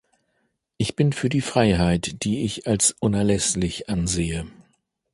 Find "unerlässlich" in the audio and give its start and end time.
3.01-3.87